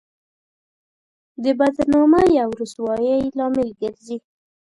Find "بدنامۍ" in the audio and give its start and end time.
1.59-2.31